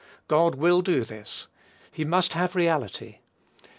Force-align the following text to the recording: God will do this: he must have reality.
God 0.27 0.55
will 0.55 0.81
do 0.81 1.03
this: 1.05 1.45
he 1.91 2.03
must 2.03 2.33
have 2.33 2.55
reality. 2.55 3.19